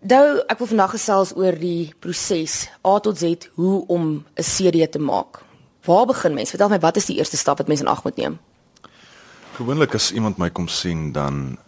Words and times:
Nou, 0.00 0.40
ek 0.48 0.58
wil 0.58 0.68
vandag 0.70 0.94
gesels 0.94 1.34
oor 1.36 1.52
die 1.60 1.92
proses 2.00 2.70
A 2.88 2.94
tot 3.04 3.18
Z 3.20 3.50
hoe 3.60 3.84
om 3.86 4.24
'n 4.34 4.42
CD 4.42 4.88
te 4.90 4.98
maak. 4.98 5.42
Waar 5.84 6.06
begin 6.06 6.34
mens? 6.34 6.50
Vertel 6.50 6.68
my 6.68 6.78
wat 6.78 6.96
is 6.96 7.04
die 7.06 7.16
eerste 7.16 7.36
stap 7.36 7.58
wat 7.58 7.68
mens 7.68 7.80
in 7.80 7.86
ag 7.86 8.04
moet 8.04 8.16
neem? 8.16 8.38
Gewoonlik 9.56 9.94
as 9.94 10.12
iemand 10.12 10.36
my 10.38 10.50
kom 10.50 10.68
sien, 10.68 11.12
dan 11.12 11.58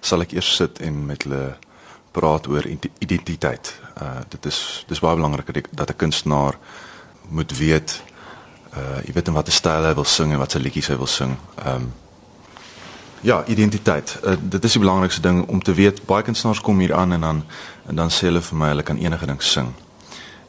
sal 0.00 0.20
ek 0.20 0.32
eers 0.32 0.56
sit 0.56 0.80
en 0.80 1.06
met 1.06 1.22
hulle 1.22 1.56
praat 2.12 2.46
oor 2.46 2.64
identiteit. 2.98 3.80
Uh 4.00 4.20
dit 4.28 4.46
is 4.46 4.84
dis 4.88 5.00
baie 5.00 5.16
belangrik 5.16 5.76
dat 5.76 5.90
'n 5.90 5.96
kunstenaar 5.96 6.58
moet 7.28 7.58
weet 7.58 8.02
uh 8.76 9.00
jy 9.04 9.12
weet 9.12 9.28
in 9.28 9.34
watter 9.34 9.52
styl 9.52 9.84
hy 9.84 9.94
wil 9.94 10.04
sing 10.04 10.32
en 10.32 10.38
watter 10.38 10.60
liedjies 10.60 10.88
hy 10.88 10.96
wil 10.96 11.06
sing. 11.06 11.36
Um 11.66 11.92
ja, 13.24 13.44
identiteit. 13.46 14.18
Uh, 14.24 14.32
dit 14.40 14.64
is 14.64 14.72
die 14.72 14.80
belangrikste 14.80 15.20
ding 15.20 15.46
om 15.48 15.62
te 15.62 15.72
weet. 15.74 16.04
Baie 16.06 16.22
kunstenaars 16.22 16.60
kom 16.60 16.78
hier 16.78 16.94
aan 16.94 17.12
en 17.12 17.20
dan 17.20 17.44
en 17.86 17.96
dan 17.96 18.10
sê 18.10 18.28
hulle 18.28 18.40
vir 18.40 18.56
my 18.56 18.68
hulle 18.72 18.82
kan 18.82 19.00
enige 19.00 19.26
ding 19.26 19.42
sing. 19.42 19.70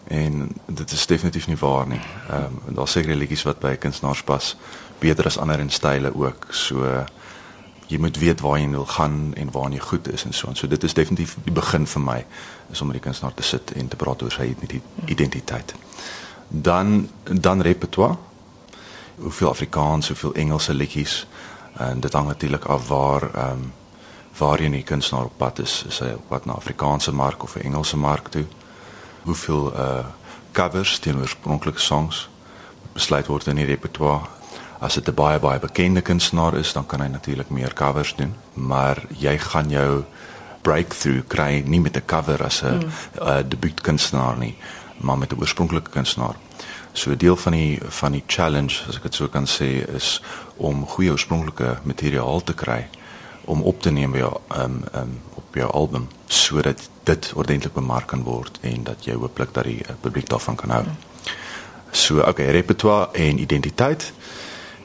En 0.08 0.52
dit 0.66 0.92
is 0.92 1.06
definitief 1.06 1.48
nie 1.48 1.58
waar 1.60 1.88
nie. 1.88 2.02
Ehm 2.30 2.58
um, 2.68 2.76
daar 2.76 2.88
seker 2.88 3.16
liedjies 3.16 3.44
wat 3.48 3.60
by 3.60 3.76
kunstenaars 3.76 4.24
pas 4.24 4.56
beter 5.00 5.26
as 5.26 5.38
ander 5.38 5.60
in 5.60 5.70
style 5.70 6.12
ook. 6.16 6.48
So 6.50 7.06
jy 7.88 8.00
moet 8.00 8.20
weet 8.20 8.42
waar 8.42 8.60
jy 8.60 8.70
wil 8.70 8.86
gaan 8.86 9.34
en 9.36 9.52
waar 9.52 9.72
jy 9.72 9.80
goed 9.80 10.12
is 10.12 10.26
en 10.26 10.34
so 10.34 10.48
en 10.48 10.56
so 10.56 10.68
dit 10.68 10.84
is 10.84 10.94
definitief 10.94 11.38
die 11.44 11.54
begin 11.54 11.88
vir 11.88 12.02
my 12.02 12.26
is 12.72 12.82
om 12.82 12.88
met 12.88 13.00
die 13.00 13.04
kunstenaar 13.08 13.34
te 13.34 13.44
sit 13.44 13.72
en 13.72 13.88
te 13.88 13.96
praat 13.96 14.22
oor 14.22 14.32
sy 14.32 14.56
identiteit. 15.06 15.76
Dan 16.50 17.10
dan 17.24 17.62
repertoire. 17.62 18.18
Hoeveel 19.16 19.50
Afrikaans, 19.50 20.08
hoeveel 20.08 20.34
Engelse 20.34 20.74
liedjies 20.74 21.26
en 21.78 22.00
dit 22.00 22.14
hang 22.14 22.28
natuurlik 22.28 22.66
af 22.66 22.88
waar 22.88 23.34
ehm 23.34 23.52
um, 23.52 23.74
waar 24.38 24.62
jy 24.62 24.68
'n 24.68 24.84
kunstenaar 24.84 25.26
op 25.26 25.38
pad 25.38 25.60
is, 25.60 25.84
is 25.88 26.00
hy 26.00 26.12
op 26.12 26.28
pad 26.28 26.46
na 26.46 26.54
Afrikaanse 26.54 27.12
mark 27.12 27.44
of 27.44 27.56
'n 27.56 27.62
Engelse 27.62 27.98
mark 27.98 28.28
toe. 28.28 28.46
Hoeveel 29.24 29.74
uh 29.74 30.06
covers 30.52 31.00
teenoor 31.00 31.22
oorspronklike 31.22 31.80
songs 31.80 32.30
besluit 32.94 33.28
word 33.28 33.48
in 33.48 33.56
die 33.56 33.66
repertoire. 33.66 34.28
As 34.80 34.94
dit 34.94 35.08
'n 35.08 35.14
baie 35.14 35.40
baie 35.40 35.60
bekende 35.60 36.02
kunstenaar 36.02 36.54
is, 36.54 36.74
dan 36.74 36.86
kan 36.86 37.02
hy 37.02 37.08
natuurlik 37.08 37.50
meer 37.50 37.74
covers 37.74 38.16
doen, 38.16 38.36
maar 38.54 39.04
jy 39.10 39.38
gaan 39.38 39.70
jou 39.70 40.04
breakthrough 40.62 41.28
kry 41.28 41.64
nie 41.66 41.80
met 41.80 41.98
'n 41.98 42.06
cover 42.06 42.44
as 42.44 42.62
'n 42.62 42.76
mm. 42.76 42.90
uh, 43.22 43.38
debuutkunstenaar 43.48 44.38
nie, 44.38 44.56
maar 44.98 45.18
met 45.18 45.32
'n 45.32 45.40
oorspronklike 45.40 45.90
kunstenaar. 45.90 46.36
So 46.96 47.12
'n 47.12 47.18
deel 47.18 47.36
van 47.36 47.52
die 47.52 47.80
van 47.88 48.12
die 48.12 48.24
challenge, 48.28 48.84
as 48.88 48.96
ek 48.96 49.02
dit 49.02 49.16
so 49.16 49.28
kan 49.28 49.46
sê, 49.46 49.84
is 49.96 50.22
om 50.56 50.86
goeie 50.88 51.12
oorspronklike 51.12 51.80
materiaal 51.84 52.44
te 52.44 52.54
kry 52.54 52.88
om 53.46 53.62
op 53.62 53.82
te 53.82 53.92
neem 53.92 54.12
by 54.12 54.18
jou 54.18 54.38
um 54.58 54.84
um 54.94 55.20
op 55.34 55.56
jou 55.56 55.72
album 55.72 56.08
sodat 56.28 56.90
dit 57.04 57.32
ordentlik 57.36 57.74
bemark 57.74 58.08
kan 58.08 58.24
word 58.24 58.60
en 58.62 58.84
dat 58.84 59.06
jy 59.06 59.14
hooplik 59.14 59.54
dat 59.54 59.64
die 59.64 59.82
uh, 59.84 59.96
publiek 60.02 60.30
daarvan 60.30 60.56
kan 60.56 60.70
hou. 60.70 60.86
So 61.92 62.20
okay, 62.20 62.50
repertoire 62.52 63.10
en 63.12 63.40
identiteit 63.40 64.14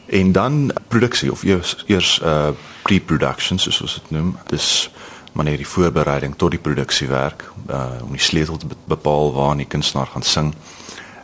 en 0.07 0.33
dan 0.33 0.73
produksie 0.89 1.33
of 1.33 1.43
eers 1.43 1.85
eers 1.87 2.19
uh 2.25 2.51
pre-production 2.83 3.59
soos 3.59 3.81
ons 3.81 3.95
dit 3.95 4.11
noem. 4.11 4.37
Dis 4.47 4.91
wanneer 5.33 5.57
die 5.57 5.69
voorbereiding 5.69 6.35
tot 6.37 6.51
die 6.51 6.61
produksie 6.61 7.09
werk, 7.09 7.45
uh 7.69 8.03
om 8.03 8.13
die 8.13 8.23
sleutel 8.23 8.57
te 8.57 8.67
bepaal 8.85 9.33
waar 9.33 9.57
die 9.57 9.67
kunstenaar 9.67 10.07
gaan 10.07 10.27
sing, 10.27 10.55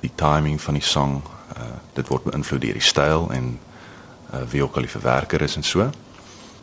die 0.07 0.15
timing 0.15 0.61
van 0.63 0.79
die 0.79 0.87
song, 0.87 1.21
uh 1.57 1.75
dit 1.97 2.11
word 2.13 2.27
beïnvloed 2.29 2.61
deur 2.61 2.77
die 2.77 2.85
styl 2.85 3.31
en 3.33 3.55
uh 4.35 4.43
wie 4.53 4.63
ook 4.65 4.77
al 4.77 4.85
die 4.85 4.93
verwerker 4.93 5.43
is 5.47 5.57
en 5.57 5.65
so. 5.65 5.91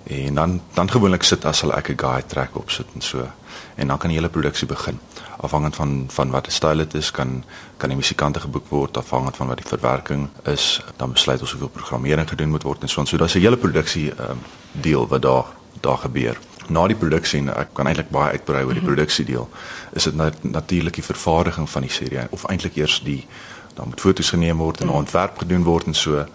En 0.04 0.36
dan 0.36 0.60
dan 0.74 0.92
gewoonlik 0.92 1.24
sit 1.24 1.46
as 1.46 1.64
hulle 1.64 1.78
ek 1.80 1.90
'n 1.90 1.98
guide 1.98 2.28
track 2.28 2.56
op 2.56 2.70
sit 2.72 2.88
en 2.96 3.02
so 3.02 3.28
en 3.76 3.88
dan 3.88 3.98
kan 3.98 4.10
die 4.10 4.18
hele 4.18 4.30
produksie 4.30 4.68
begin. 4.68 5.00
Afhangend 5.38 5.76
van 5.76 6.06
van 6.10 6.30
wat 6.30 6.46
die 6.46 6.54
styl 6.54 6.78
dit 6.78 6.94
is 6.94 7.12
kan 7.12 7.44
kan 7.78 7.90
die 7.90 7.98
musikante 7.98 8.40
geboek 8.40 8.70
word. 8.70 8.98
Afhangend 8.98 9.36
van 9.36 9.48
wat 9.48 9.58
die 9.58 9.68
verwerking 9.68 10.30
is 10.44 10.82
dan 10.98 11.12
besluit 11.12 11.42
ons 11.42 11.52
hoeveel 11.52 11.70
programmering 11.70 12.30
gedoen 12.30 12.50
moet 12.50 12.64
word 12.64 12.82
en 12.82 12.90
so 12.90 13.02
en 13.02 13.08
so 13.08 13.18
daar's 13.18 13.36
'n 13.36 13.40
hele 13.40 13.58
produksie 13.58 14.12
um, 14.30 14.40
deel 14.72 15.08
wat 15.08 15.22
daar 15.22 15.46
daar 15.82 15.98
gebeur 15.98 16.38
na 16.70 16.88
die 16.88 16.96
produksie 16.96 17.40
en 17.40 17.50
ek 17.56 17.74
kan 17.74 17.88
eintlik 17.88 18.10
baie 18.10 18.32
uitbrei 18.38 18.64
oor 18.64 18.74
die 18.74 18.84
mhm. 18.84 18.92
produksie 18.92 19.26
deel 19.26 19.50
is 19.94 20.04
dit 20.04 20.16
nat 20.16 20.44
natuurlik 20.44 20.96
die 21.00 21.04
vervaardiging 21.04 21.70
van 21.70 21.82
die 21.82 21.92
serie 21.92 22.28
of 22.30 22.46
eintlik 22.46 22.78
eers 22.78 23.02
die 23.04 23.26
dan 23.74 23.90
moet 23.90 24.02
foto's 24.02 24.30
geneem 24.30 24.58
word 24.58 24.82
en 24.82 24.88
mhm. 24.88 24.96
ontwerp 24.96 25.38
gedoen 25.38 25.64
word 25.64 25.86
en 25.86 25.94
so 25.94 26.26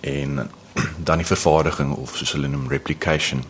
en 0.00 0.50
dan 1.08 1.18
die 1.18 1.26
vervaardiging 1.26 1.94
of 1.96 2.16
soos 2.16 2.32
hulle 2.32 2.48
noem 2.48 2.68
replication 2.68 3.44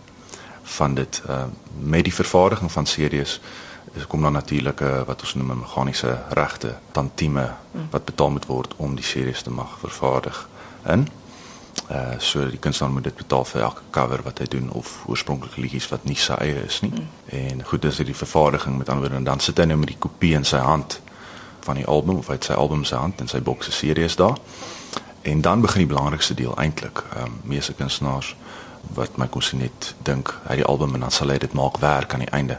van 0.78 0.94
dit 0.94 1.22
uh 1.28 1.44
met 1.78 2.04
die 2.04 2.14
vervaardiging 2.14 2.72
van 2.72 2.86
series 2.86 3.40
is 3.94 4.06
kom 4.06 4.22
dan 4.22 4.32
natuurlik 4.32 4.80
'n 4.80 4.84
uh, 4.84 5.02
wat 5.06 5.20
ons 5.20 5.34
noem 5.34 5.50
'n 5.50 5.58
meganiese 5.58 6.18
regte 6.30 6.76
tantieme 6.92 7.54
wat 7.90 8.04
betaal 8.04 8.30
moet 8.30 8.46
word 8.46 8.74
om 8.76 8.94
die 8.94 9.04
series 9.04 9.42
te 9.42 9.50
mag 9.50 9.78
vervaardig 9.78 10.48
in 10.86 11.08
uh 11.90 12.18
so 12.18 12.48
die 12.50 12.58
kunstenaar 12.58 12.92
moet 12.92 13.04
dit 13.04 13.16
betaal 13.16 13.44
vir 13.44 13.62
elke 13.62 13.82
cover 13.90 14.22
wat 14.22 14.38
hy 14.38 14.46
doen 14.50 14.70
of 14.70 15.04
oorspronklike 15.06 15.60
liedjies 15.60 15.88
wat 15.88 16.04
nie 16.04 16.18
sy 16.18 16.34
eie 16.40 16.64
is 16.66 16.80
nie 16.82 16.90
mm. 16.90 17.10
en 17.40 17.64
goed 17.64 17.82
dis 17.82 17.96
die 17.96 18.14
vervaardiging 18.14 18.78
met 18.78 18.88
ander 18.88 19.08
woorde 19.08 19.24
dan 19.24 19.40
sit 19.40 19.58
hy 19.58 19.68
nou 19.70 19.78
met 19.78 19.94
die 19.94 20.00
kopie 20.00 20.34
in 20.34 20.44
sy 20.44 20.58
hand 20.58 21.00
van 21.66 21.78
die 21.78 21.86
album 21.86 22.18
of 22.18 22.26
hy 22.30 22.38
het 22.40 22.50
sy 22.50 22.58
album 22.58 22.84
se 22.84 22.96
hand 22.96 23.20
en 23.20 23.28
sy 23.28 23.40
bokse 23.40 23.72
series 23.72 24.16
daar 24.16 24.38
En 25.26 25.40
dan 25.40 25.60
begin 25.60 25.78
die 25.78 25.86
belangrikste 25.86 26.34
deel 26.34 26.58
eintlik. 26.58 27.04
Ehm 27.14 27.24
um, 27.24 27.40
meeste 27.42 27.72
kunstenaars 27.72 28.36
wat 28.94 29.16
my 29.16 29.26
kon 29.26 29.42
sien 29.42 29.58
net 29.58 29.94
dink 30.06 30.30
hy 30.46 30.60
die 30.60 30.64
album 30.64 30.94
en 30.94 31.02
dan 31.02 31.10
sal 31.10 31.32
hy 31.34 31.38
dit 31.42 31.52
maak 31.52 31.80
werk 31.82 32.14
aan 32.14 32.22
die 32.22 32.30
einde. 32.30 32.58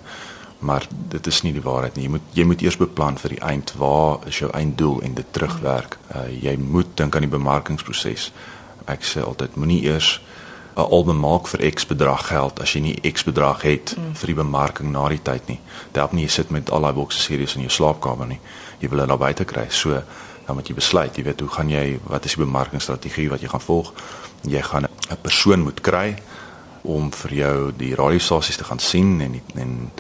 Maar 0.60 0.88
dit 1.14 1.28
is 1.28 1.42
nie 1.42 1.54
die 1.54 1.64
waarheid 1.64 1.96
nie. 1.96 2.04
Jy 2.04 2.10
moet 2.10 2.36
jy 2.36 2.44
moet 2.44 2.62
eers 2.62 2.78
beplan 2.78 3.20
vir 3.22 3.36
die 3.38 3.42
eind. 3.52 3.72
Waar 3.80 4.28
is 4.28 4.42
jou 4.44 4.52
einddoel 4.52 5.00
en 5.02 5.16
dit 5.16 5.32
terugwerk? 5.32 5.98
Uh, 6.16 6.28
jy 6.44 6.58
moet 6.60 6.92
dink 7.00 7.16
aan 7.16 7.28
die 7.30 7.36
bemarkingsproses. 7.38 8.32
Ek 8.88 9.04
sê 9.06 9.24
altyd 9.24 9.56
moenie 9.56 9.84
eers 9.86 10.22
'n 10.78 10.92
album 10.92 11.20
maak 11.20 11.48
vir 11.48 11.72
X 11.74 11.86
bedrag 11.86 12.28
geld 12.28 12.60
as 12.62 12.74
jy 12.74 12.82
nie 12.82 13.12
X 13.14 13.24
bedrag 13.24 13.62
het 13.62 13.96
mm. 13.98 14.14
vir 14.14 14.28
die 14.28 14.36
bemarking 14.36 14.92
na 14.92 15.08
die 15.10 15.22
tyd 15.22 15.48
nie. 15.48 15.60
Dit 15.92 15.96
help 16.02 16.14
nie 16.14 16.24
jy 16.24 16.30
sit 16.30 16.50
met 16.50 16.70
al 16.70 16.82
daai 16.82 16.94
bokse 16.94 17.20
series 17.20 17.56
in 17.56 17.66
jou 17.66 17.72
slaapkamer 17.72 18.28
nie. 18.28 18.40
Jy 18.80 18.90
wil 18.90 19.00
dit 19.00 19.08
daar 19.08 19.18
buite 19.18 19.46
kry. 19.46 19.66
So 19.70 20.04
dan 20.46 20.56
moet 20.56 20.68
jy 20.68 20.76
besluit, 20.76 21.18
jy 21.18 21.24
weet 21.24 21.40
hoe 21.40 21.50
gaan 21.50 21.70
jy 21.70 22.00
wat 22.08 22.26
is 22.26 22.36
die 22.36 22.44
bemarkingsstrategie 22.46 23.30
wat 23.30 23.42
jy 23.42 23.50
gaan 23.52 23.62
volg? 23.66 23.94
Jy 24.44 24.62
gaan 24.62 24.86
'n 24.86 25.18
persoon 25.22 25.64
moet 25.64 25.82
kry 25.82 26.16
om 26.84 27.12
vir 27.12 27.34
jou 27.34 27.72
die 27.78 27.96
radiostasies 27.96 28.58
te 28.58 28.64
gaan 28.64 28.80
sien 28.80 29.22
en 29.22 29.32
die, 29.32 29.44
en 29.56 29.92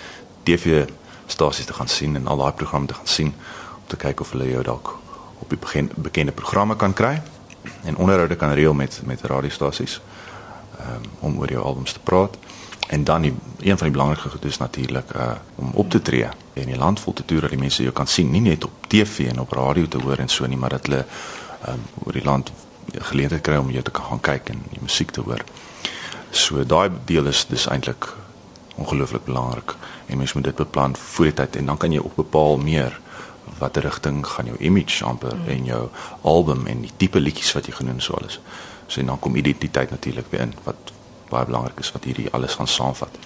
TV 0.44 0.86
stasies 1.28 1.66
te 1.66 1.74
gaan 1.74 1.88
sien 1.88 2.16
en 2.16 2.28
al 2.28 2.38
daai 2.38 2.54
programme 2.54 2.88
te 2.88 2.94
gaan 2.94 3.08
sien 3.08 3.34
om 3.82 3.88
te 3.88 3.98
kyk 3.98 4.22
of 4.22 4.32
hulle 4.32 4.50
jou 4.50 4.64
dalk 4.64 4.96
op 5.40 5.50
die 5.50 5.60
begin 5.60 5.92
bekende 5.96 6.32
programme 6.32 6.76
kan 6.76 6.94
kry 6.94 7.22
en 7.84 7.96
onderhoude 7.96 8.36
kan 8.36 8.54
reël 8.54 8.74
met 8.74 9.02
met 9.06 9.22
radiostasies 9.22 10.02
um, 10.80 11.04
om 11.20 11.40
oor 11.40 11.52
jou 11.52 11.64
albums 11.64 11.92
te 11.92 12.00
praat. 12.00 12.38
En 12.88 13.04
dan 13.04 13.22
die, 13.22 13.34
een 13.60 13.78
van 13.78 13.88
die 13.88 13.92
belangrikste 13.92 14.30
goed 14.30 14.46
is 14.46 14.58
natuurlik 14.58 15.14
uh 15.16 15.32
om 15.56 15.72
op 15.74 15.90
te 15.90 16.02
tree 16.02 16.28
en 16.54 16.66
die 16.66 16.78
land 16.78 17.00
vol 17.00 17.14
te 17.14 17.26
toer 17.26 17.42
dat 17.42 17.50
die 17.50 17.60
mense 17.60 17.82
jou 17.82 17.94
kan 17.94 18.08
sien, 18.08 18.32
nie 18.32 18.42
net 18.42 18.64
op 18.64 18.88
TV 18.88 19.28
en 19.30 19.40
op 19.40 19.52
radio 19.52 19.88
te 19.88 19.98
hoor 19.98 20.18
en 20.18 20.28
so 20.28 20.46
nie, 20.46 20.58
maar 20.58 20.70
dat 20.70 20.86
hulle 20.86 21.06
um 21.68 21.84
oor 22.04 22.14
die 22.14 22.24
land 22.24 22.52
geleentheid 22.94 23.42
kry 23.42 23.56
om 23.56 23.72
jou 23.72 23.84
te 23.84 23.92
kan 23.92 24.06
gaan 24.06 24.22
kyk 24.22 24.50
en 24.50 24.64
die 24.70 24.82
musiek 24.82 25.12
te 25.12 25.22
hoor. 25.22 25.44
So 26.32 26.64
daai 26.64 26.90
deel 27.06 27.28
is 27.28 27.46
dis 27.50 27.68
eintlik 27.68 28.08
ongelooflik 28.76 29.26
belangrik 29.26 29.76
en 30.06 30.18
mens 30.18 30.34
moet 30.34 30.44
dit 30.44 30.56
beplan 30.56 30.96
voor 30.96 31.26
die 31.26 31.34
tyd 31.34 31.56
en 31.56 31.66
dan 31.66 31.78
kan 31.78 31.92
jy 31.92 32.00
ook 32.00 32.16
bepaal 32.16 32.58
meer 32.58 33.00
watter 33.60 33.84
rigting 33.84 34.22
gaan 34.28 34.46
jou 34.46 34.58
image 34.60 35.06
amper 35.06 35.36
mm. 35.36 35.48
en 35.48 35.66
jou 35.66 35.82
album 36.22 36.68
en 36.68 36.82
die 36.82 36.92
tipe 36.98 37.20
liedjies 37.20 37.54
wat 37.58 37.68
jy 37.68 37.74
genoem 37.80 38.00
sou 38.00 38.18
alles. 38.20 38.40
So 38.88 39.02
en 39.02 39.12
dan 39.12 39.20
kom 39.20 39.36
identiteit 39.36 39.92
natuurlik 39.92 40.30
weer 40.30 40.42
in 40.48 40.54
wat 40.64 40.94
baie 41.30 41.46
belangrik 41.46 41.80
is 41.80 41.92
wat 41.92 42.08
hierdie 42.08 42.30
alles 42.32 42.56
gaan 42.56 42.68
saamvat. 42.68 43.18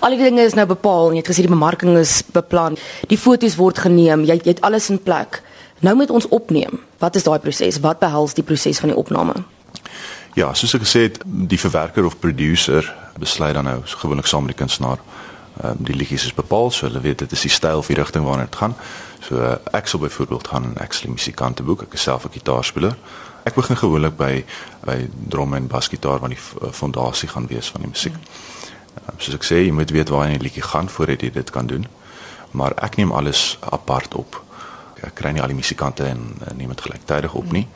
Al 0.00 0.14
die 0.14 0.20
dinge 0.20 0.44
is 0.46 0.54
nou 0.54 0.66
bepaal, 0.66 1.10
jy 1.12 1.22
het 1.22 1.30
gesê 1.32 1.44
die 1.46 1.52
bemarking 1.52 1.96
is 1.98 2.20
beplan, 2.34 2.76
die 3.10 3.18
foto's 3.18 3.56
word 3.58 3.80
geneem, 3.82 4.26
jy, 4.28 4.38
jy 4.44 4.54
het 4.54 4.62
alles 4.66 4.90
in 4.92 5.00
plek. 5.02 5.40
Nou 5.82 5.96
moet 5.98 6.12
ons 6.14 6.28
opneem. 6.30 6.78
Wat 7.02 7.16
is 7.18 7.26
daai 7.26 7.40
proses? 7.42 7.80
Wat 7.82 7.98
behels 7.98 8.36
die 8.38 8.46
proses 8.46 8.78
van 8.78 8.92
die 8.92 8.98
opname? 8.98 9.42
Ja, 10.38 10.52
soos 10.54 10.76
ek 10.78 10.86
gesê 10.86 11.08
het, 11.08 11.18
die 11.26 11.58
verwerker 11.60 12.06
of 12.06 12.20
producer 12.22 12.86
besluit 13.20 13.56
dan 13.58 13.66
nou 13.68 13.80
gewoonlik 13.84 14.30
saam 14.30 14.46
met 14.46 14.54
die 14.54 14.62
kunstenaar. 14.62 15.02
Ehm 15.60 15.74
um, 15.74 15.82
die 15.84 15.96
liedjies 15.96 16.30
is 16.30 16.34
bepaal, 16.34 16.70
so 16.70 16.86
hulle 16.86 17.02
weet 17.04 17.24
dit 17.26 17.32
is 17.32 17.42
die 17.44 17.52
styl 17.52 17.82
of 17.82 17.90
die 17.90 17.98
rigting 17.98 18.24
waarna 18.24 18.46
dit 18.46 18.56
gaan. 18.56 18.76
So 19.22 19.58
ek 19.70 19.86
sal 19.86 20.00
byvoorbeeld 20.00 20.48
gaan 20.48 20.72
ek 20.82 20.92
sal 20.92 21.10
musikante 21.10 21.62
boek, 21.62 21.82
ek 21.82 21.94
is 21.94 22.02
self 22.02 22.24
'n 22.24 22.32
gitaarspeler. 22.32 22.96
Ek 23.44 23.54
begin 23.54 23.76
gewoonlik 23.76 24.16
by 24.16 24.44
by 24.84 25.08
drum 25.28 25.54
en 25.54 25.66
basgitaar 25.66 26.18
want 26.18 26.34
die 26.34 26.42
eh, 26.62 26.72
fondasie 26.72 27.28
gaan 27.28 27.46
wees 27.46 27.70
van 27.70 27.80
die 27.80 27.90
musiek. 27.90 28.12
Mm. 28.12 28.52
Soos 29.18 29.34
ek 29.34 29.44
sê, 29.46 29.62
jy 29.64 29.72
moet 29.72 29.90
weet 29.90 30.08
waar 30.08 30.28
jy 30.28 30.36
'n 30.36 30.42
liedjie 30.42 30.62
gaan 30.62 30.88
voordat 30.88 31.20
jy 31.20 31.30
dit 31.30 31.50
kan 31.50 31.66
doen. 31.66 31.86
Maar 32.50 32.72
ek 32.76 32.96
neem 32.96 33.12
alles 33.12 33.58
apart 33.60 34.14
op. 34.14 34.42
Ek 35.02 35.14
kry 35.14 35.30
nie 35.32 35.42
al 35.42 35.48
die 35.48 35.56
musikante 35.56 36.04
en 36.04 36.36
neem 36.54 36.68
dit 36.68 36.80
gelyktydig 36.80 37.34
op 37.34 37.52
nie, 37.52 37.66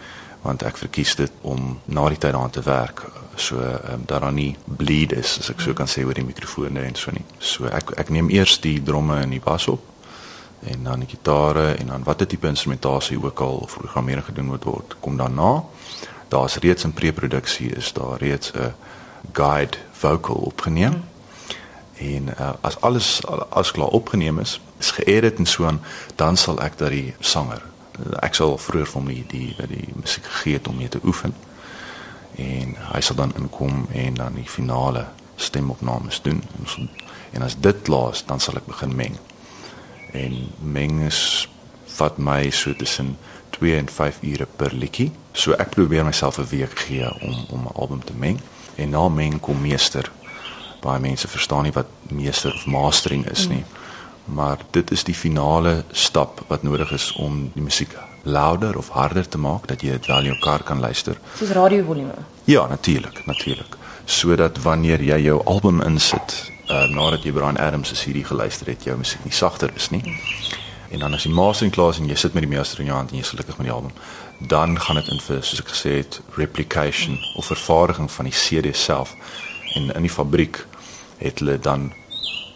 want 0.42 0.62
ek 0.62 0.76
verkies 0.76 1.14
dit 1.14 1.32
om 1.42 1.80
na 1.84 2.08
die 2.08 2.18
tyd 2.18 2.32
daaraan 2.32 2.50
te 2.50 2.62
werk 2.62 3.02
so 3.36 3.56
um, 3.58 4.02
dat 4.06 4.20
daar 4.20 4.32
nie 4.32 4.56
bleed 4.64 5.12
is 5.12 5.38
as 5.38 5.50
ek 5.50 5.60
so 5.60 5.72
kan 5.72 5.86
sê 5.86 6.04
oor 6.04 6.14
die 6.14 6.24
mikrofone 6.24 6.80
en 6.80 6.94
so 6.94 7.10
nie. 7.10 7.24
So 7.38 7.66
ek 7.66 7.90
ek 7.96 8.08
neem 8.08 8.30
eers 8.30 8.60
die 8.60 8.82
dromme 8.82 9.20
en 9.22 9.30
die 9.30 9.40
bas 9.40 9.68
op 9.68 9.95
en 10.66 10.84
dan 10.84 11.04
die 11.04 11.08
gitare 11.08 11.72
en 11.74 11.86
dan 11.86 12.04
watter 12.04 12.26
tipe 12.26 12.46
instrumentasie 12.46 13.18
ook 13.22 13.40
al 13.40 13.56
of 13.56 13.78
programmering 13.78 14.24
gedoen 14.24 14.44
moet 14.44 14.64
word 14.64 14.96
kom 15.00 15.16
daarna. 15.16 15.64
Daar's 16.28 16.56
reeds 16.56 16.84
in 16.84 16.92
pre-produksie 16.92 17.70
is 17.76 17.92
daar 17.92 18.18
reeds 18.18 18.52
'n 18.52 18.74
guide 19.32 19.76
vocal 19.92 20.34
opgeneem. 20.34 20.92
Mm. 20.92 21.04
En 21.96 22.28
uh, 22.40 22.50
as 22.60 22.80
alles 22.80 23.20
as 23.48 23.70
klaar 23.70 23.88
opgeneem 23.88 24.38
is, 24.38 24.60
is 24.78 24.90
geëdit 24.90 25.38
en 25.38 25.46
so 25.46 25.64
aan, 25.64 25.80
dan 26.14 26.36
sal 26.36 26.60
ek 26.60 26.78
dat 26.78 26.90
die 26.90 27.14
sanger 27.20 27.62
ek 28.20 28.34
sal 28.36 28.58
vroeër 28.60 28.88
vir 28.90 29.00
hom 29.00 29.10
die 29.10 29.24
die, 29.30 29.68
die 29.70 29.92
musiek 29.96 30.24
gegee 30.28 30.58
het 30.58 30.68
om 30.68 30.76
mee 30.76 30.88
te 30.92 31.00
oefen 31.04 31.34
en 32.36 32.74
hy 32.92 33.00
sal 33.00 33.16
dan 33.16 33.32
inkom 33.40 33.86
en 33.92 34.18
dan 34.20 34.36
die 34.36 34.48
finale 34.48 35.06
stemopnames 35.40 36.20
doen 36.24 36.42
en, 36.58 36.68
so, 36.68 36.84
en 37.32 37.46
as 37.46 37.56
dit 37.60 37.82
klaar 37.88 38.12
is 38.12 38.24
dan 38.28 38.40
sal 38.40 38.60
ek 38.60 38.68
begin 38.68 38.92
meng 38.96 39.16
en 40.16 40.36
meng 40.60 41.00
is 41.06 41.20
vat 41.98 42.18
my 42.18 42.50
so 42.50 42.74
tussen 42.74 43.16
2 43.58 43.76
en 43.78 43.88
5 43.88 44.20
ure 44.32 44.46
per 44.56 44.74
liedjie 44.74 45.10
so 45.32 45.52
ek 45.52 45.74
probeer 45.76 46.04
myself 46.04 46.38
'n 46.38 46.48
week 46.50 46.78
gee 46.86 47.08
om 47.20 47.36
om 47.50 47.66
'n 47.66 47.76
album 47.76 48.04
te 48.04 48.12
meng 48.24 48.40
en 48.76 48.90
na 48.90 49.08
meng 49.08 49.40
kom 49.40 49.60
meester 49.60 50.10
baie 50.80 51.00
mense 51.00 51.28
verstaan 51.28 51.62
nie 51.62 51.72
wat 51.72 51.88
meester 52.10 52.54
of 52.54 52.66
mastering 52.66 53.26
is 53.30 53.48
nie 53.48 53.64
maar 54.26 54.58
dit 54.70 54.90
is 54.90 55.04
die 55.04 55.14
finale 55.14 55.84
stap 55.92 56.44
wat 56.48 56.62
nodig 56.62 56.92
is 56.92 57.12
om 57.12 57.50
die 57.54 57.62
musiek 57.62 57.94
louder 58.26 58.76
of 58.76 58.88
harder 58.88 59.28
te 59.28 59.38
maak 59.38 59.68
dat 59.70 59.82
jy 59.82 59.94
dit 59.96 60.06
wel 60.10 60.18
in 60.18 60.32
jou 60.32 60.38
kar 60.42 60.62
kan 60.66 60.80
luister. 60.82 61.18
Soos 61.38 61.54
radio 61.54 61.84
volume. 61.86 62.14
Ja, 62.44 62.66
natuurlik, 62.66 63.22
natuurlik. 63.26 63.76
Sodat 64.04 64.58
wanneer 64.62 65.02
jy 65.02 65.20
jou 65.28 65.38
album 65.44 65.80
insit, 65.82 66.50
uh, 66.68 66.84
nadat 66.88 67.24
jy 67.24 67.32
Brian 67.32 67.58
Adams 67.58 67.88
se 67.88 67.94
CD 67.94 68.26
geluister 68.26 68.66
het, 68.66 68.84
jou 68.84 68.96
musiek 68.96 69.24
nie 69.24 69.34
sagter 69.34 69.70
is 69.76 69.90
nie. 69.90 70.02
En 70.90 70.98
dan 70.98 71.14
as 71.14 71.24
jy 71.26 71.30
is 71.30 71.98
en 71.98 72.08
jy 72.08 72.14
sit 72.14 72.34
met 72.34 72.42
die 72.42 72.50
meester 72.50 72.80
in 72.80 72.86
jou 72.86 72.96
hand 72.96 73.10
en 73.10 73.16
jy 73.16 73.22
is 73.22 73.32
gelukkig 73.34 73.58
met 73.58 73.66
die 73.66 73.74
album, 73.74 73.92
dan 74.48 74.80
gaan 74.80 74.96
dit 74.96 75.08
in 75.08 75.20
vir 75.20 75.42
soos 75.42 75.60
ek 75.60 75.68
gesê 75.68 75.96
het, 75.98 76.20
replication 76.36 77.18
of 77.36 77.46
vervaardiging 77.46 78.10
van 78.10 78.24
die 78.24 78.34
CD 78.34 78.76
self. 78.76 79.14
En 79.74 79.90
in 79.94 80.02
die 80.02 80.12
fabriek 80.12 80.64
het 81.18 81.38
hulle 81.38 81.58
dan 81.58 81.92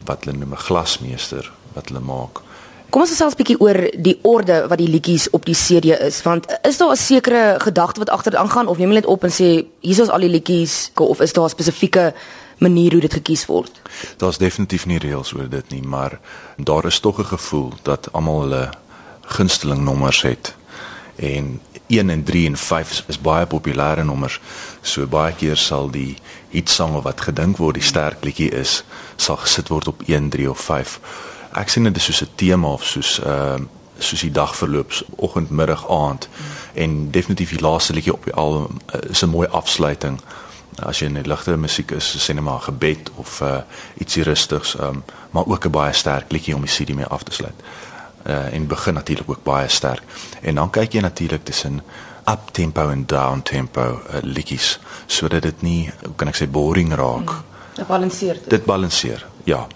wat 0.05 0.25
hulle 0.25 0.39
noem 0.39 0.53
'n 0.53 0.67
glasmeester 0.69 1.51
wat 1.75 1.89
hulle 1.89 2.01
maak 2.01 2.43
Kom 2.91 3.05
ons 3.05 3.11
gesels 3.11 3.35
'n 3.35 3.39
bietjie 3.39 3.61
oor 3.61 3.79
die 4.03 4.19
orde 4.23 4.67
wat 4.69 4.79
die 4.79 4.89
liedjies 4.89 5.31
op 5.31 5.45
die 5.47 5.55
CD 5.55 5.95
is, 6.01 6.23
want 6.23 6.47
is 6.63 6.77
daar 6.77 6.91
'n 6.91 6.97
sekere 6.97 7.55
gedagte 7.59 7.99
wat 7.99 8.11
agter 8.11 8.31
dit 8.31 8.41
aangaan 8.41 8.67
of 8.67 8.79
neem 8.79 8.89
jy 8.89 8.95
net 8.95 9.07
op 9.07 9.25
en 9.25 9.31
sê 9.31 9.65
hier 9.81 10.03
is 10.03 10.09
al 10.09 10.19
die 10.19 10.29
liedjies 10.29 10.91
of 10.95 11.21
is 11.21 11.33
daar 11.33 11.45
'n 11.45 11.49
spesifieke 11.49 12.15
manier 12.61 12.93
hoe 12.93 13.01
dit 13.01 13.13
gekies 13.13 13.47
word? 13.47 13.81
Daar's 14.17 14.39
definitief 14.39 14.87
nie 14.87 14.99
reëls 14.99 15.33
oor 15.35 15.49
dit 15.49 15.71
nie, 15.71 15.83
maar 15.83 16.19
daar 16.57 16.87
is 16.87 17.01
tog 17.01 17.19
'n 17.19 17.33
gevoel 17.33 17.73
dat 17.83 18.13
almal 18.13 18.41
hulle 18.41 18.71
gunsteling 19.21 19.83
nommers 19.83 20.23
het. 20.23 20.55
En 21.17 21.61
1 21.87 22.11
en 22.11 22.25
3 22.25 22.47
en 22.47 22.57
5 22.57 23.05
is, 23.07 23.21
baie 23.21 23.47
populêre 23.47 24.05
nommers. 24.05 24.41
So 24.81 25.07
baie 25.07 25.35
keer 25.35 25.57
sal 25.57 25.91
die 25.91 26.17
hitsange 26.49 27.03
wat 27.03 27.21
gedink 27.21 27.57
word 27.57 27.75
die 27.75 27.83
sterk 27.83 28.25
liedjie 28.25 28.51
is, 28.51 28.85
sal 29.17 29.37
gesit 29.37 29.69
word 29.69 29.89
op 29.89 30.03
1, 30.07 30.29
3 30.29 30.51
of 30.51 30.61
5 30.61 31.01
ek 31.59 31.71
sien 31.71 31.89
dit 31.89 31.97
is 31.97 32.05
soos 32.05 32.23
'n 32.23 32.35
tema 32.35 32.69
of 32.69 32.85
soos 32.85 33.21
ehm 33.21 33.63
uh, 33.63 33.69
soos 34.01 34.21
die 34.21 34.33
dag 34.33 34.57
verloop, 34.57 34.93
oggend, 35.17 35.51
middag, 35.51 35.85
aand 35.91 36.29
en 36.73 37.11
definitief 37.11 37.51
die 37.51 37.61
laaste 37.61 37.93
liedjie 37.93 38.13
op 38.13 38.25
die 38.25 38.35
album 38.35 38.81
uh, 38.95 39.11
is 39.11 39.23
'n 39.23 39.29
mooi 39.29 39.49
afsluiting. 39.49 40.21
As 40.79 40.99
jy 40.99 41.09
net 41.09 41.27
ligte 41.27 41.57
musiek 41.57 41.91
is, 41.91 42.17
sê 42.19 42.35
net 42.35 42.45
maar 42.45 42.61
gebed 42.61 43.11
of 43.17 43.41
uh, 43.43 43.61
ietsie 43.99 44.23
rustigs, 44.23 44.77
um, 44.81 45.03
maar 45.31 45.47
ook 45.47 45.67
'n 45.67 45.71
baie 45.71 45.93
sterk 45.93 46.33
liedjie 46.33 46.55
om 46.55 46.63
die 46.63 46.71
CD 46.71 46.95
mee 46.95 47.07
af 47.07 47.23
te 47.23 47.33
sluit. 47.33 47.55
Uh, 48.27 48.53
en 48.55 48.67
begin 48.67 48.95
natuurlik 48.95 49.31
ook 49.31 49.43
baie 49.43 49.69
sterk. 49.69 50.03
En 50.43 50.55
dan 50.55 50.71
kyk 50.71 50.93
jy 50.93 51.01
natuurlik 51.01 51.45
tussen 51.45 51.83
up 52.27 52.51
tempo 52.53 52.89
en 52.89 53.07
down 53.07 53.43
tempo 53.43 53.81
uh, 53.81 54.23
liedjies 54.23 54.79
sodat 55.07 55.43
dit 55.43 55.63
nie, 55.63 55.93
kan 56.17 56.29
ek 56.29 56.37
sê, 56.37 56.47
boring 56.51 56.95
raak. 56.95 57.31
Mm. 57.31 57.45
Dit 57.75 57.87
balanseer. 57.87 58.41
Dit 58.49 58.65
balanseer. 58.65 59.27
Ja, 59.45 59.67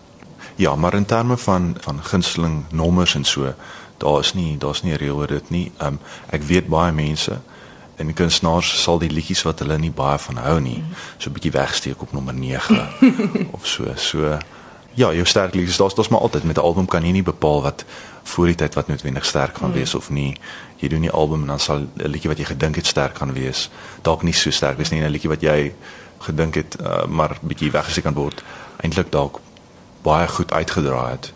Ja, 0.56 0.76
maar 0.76 0.94
in 0.94 1.04
terme 1.04 1.36
van 1.36 1.76
van 1.80 2.02
gunsteling 2.02 2.64
nommers 2.70 3.14
en 3.14 3.24
so, 3.24 3.54
daar 3.96 4.18
is 4.18 4.34
nie 4.34 4.58
daar's 4.58 4.82
nie 4.82 4.92
'n 4.92 4.96
reël 4.96 5.16
oor 5.16 5.26
dit 5.26 5.50
nie. 5.50 5.72
Um 5.82 5.98
ek 6.30 6.42
weet 6.42 6.68
baie 6.68 6.92
mense 6.92 7.40
en 7.96 8.06
die 8.06 8.14
kunstenaars 8.14 8.82
sal 8.82 8.98
die 8.98 9.10
liedjies 9.10 9.42
wat 9.46 9.58
hulle 9.62 9.78
nie 9.78 9.92
baie 9.94 10.18
van 10.18 10.36
hou 10.36 10.58
nie, 10.60 10.82
so 11.18 11.30
'n 11.30 11.32
bietjie 11.32 11.52
wegsteek 11.54 12.02
op 12.02 12.12
nommer 12.12 12.34
9 12.34 12.88
of 13.56 13.66
so. 13.66 13.92
So 13.96 14.38
ja, 14.94 15.12
jou 15.12 15.24
sterk 15.26 15.54
liedjies, 15.54 15.76
daar's 15.76 15.94
daar's 15.94 16.08
maar 16.08 16.20
altyd 16.20 16.44
met 16.44 16.56
'n 16.56 16.60
album 16.60 16.86
kan 16.86 17.04
jy 17.04 17.12
nie 17.12 17.22
bepaal 17.22 17.62
wat 17.62 17.84
voor 18.22 18.46
die 18.46 18.54
tyd 18.54 18.74
wat 18.74 18.88
noodwendig 18.88 19.24
sterk 19.24 19.56
gaan 19.56 19.70
mm. 19.70 19.74
wees 19.74 19.94
of 19.94 20.10
nie. 20.10 20.36
Jy 20.76 20.88
doen 20.88 21.00
die 21.00 21.10
album 21.10 21.40
en 21.40 21.46
dan 21.46 21.60
sal 21.60 21.78
'n 21.78 21.90
liedjie 22.08 22.28
wat 22.28 22.38
jy 22.38 22.44
gedink 22.44 22.74
het 22.76 22.86
sterk 22.86 23.18
gaan 23.18 23.32
wees, 23.32 23.70
dalk 24.02 24.22
nie 24.22 24.32
so 24.32 24.50
sterk 24.50 24.76
wees 24.76 24.90
nie, 24.90 25.00
'n 25.00 25.10
liedjie 25.10 25.30
wat 25.30 25.40
jy 25.40 25.74
gedink 26.18 26.54
het 26.54 26.76
uh, 26.80 27.04
maar 27.06 27.36
bietjie 27.40 27.70
weggesteek 27.70 28.04
kan 28.04 28.14
word, 28.14 28.42
eintlik 28.76 29.12
dalk 29.12 29.40
baie 30.02 30.28
goed 30.28 30.52
uitgedraai 30.52 31.10
het. 31.10 31.32